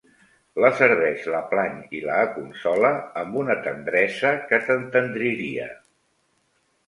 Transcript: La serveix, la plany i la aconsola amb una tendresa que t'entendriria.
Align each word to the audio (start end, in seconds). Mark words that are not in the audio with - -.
La 0.63 0.69
serveix, 0.77 1.25
la 1.33 1.41
plany 1.49 1.75
i 1.97 1.99
la 2.05 2.15
aconsola 2.21 2.89
amb 3.23 3.37
una 3.43 3.57
tendresa 3.67 4.31
que 4.53 4.61
t'entendriria. 4.71 5.69